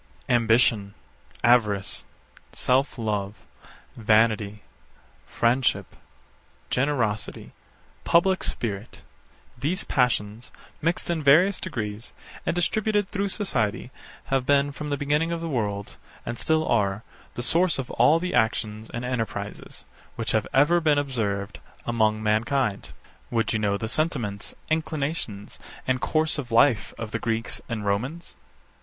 [0.29, 0.95] Ambition,
[1.43, 2.03] avarice,
[2.53, 3.45] self love,
[3.95, 4.63] vanity,
[5.27, 5.95] friendship,
[6.71, 7.51] generosity,
[8.03, 9.03] public spirit:
[9.55, 10.51] these passions,
[10.81, 12.13] mixed in various degrees,
[12.47, 13.91] and distributed through society,
[14.33, 17.03] have been, from the beginning of the world, and still are,
[17.35, 22.91] the source of all the actions and enterprises, which have ever been observed among mankind.
[23.29, 28.33] Would you know the sentiments, inclinations, and course of life of the Greeks and Romans?